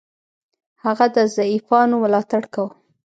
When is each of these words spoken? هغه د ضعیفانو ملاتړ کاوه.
هغه 0.83 1.05
د 1.15 1.17
ضعیفانو 1.35 1.95
ملاتړ 2.03 2.41
کاوه. 2.53 2.71